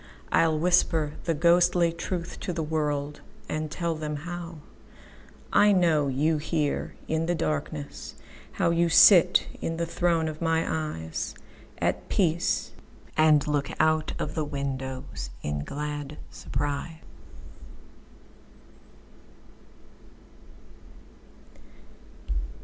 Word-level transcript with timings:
I'll 0.31 0.57
whisper 0.57 1.13
the 1.25 1.35
ghostly 1.35 1.93
truth 1.93 2.39
to 2.39 2.53
the 2.53 2.63
worldAnd 2.63 3.67
tell 3.69 3.93
them 3.93 4.15
howI 5.51 5.71
know 5.75 6.07
you 6.07 6.39
here 6.39 6.95
in 7.07 7.27
the 7.27 7.35
darkness, 7.35 8.15
How 8.53 8.71
you 8.71 8.89
sit 8.89 9.45
in 9.61 9.77
the 9.77 9.85
throne 9.85 10.27
of 10.27 10.41
my 10.41 10.63
eyesAt 10.63 11.97
peace, 12.09 12.71
and 13.15 13.47
look 13.47 13.69
out 13.79 14.13
of 14.17 14.33
the 14.33 14.43
windowsIn 14.43 15.63
glad 15.65 16.17
surprise. 16.31 16.95